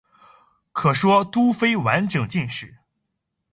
[0.73, 2.75] 可说都非完备的晋史。